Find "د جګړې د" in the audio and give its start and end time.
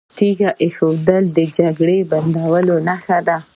1.37-2.03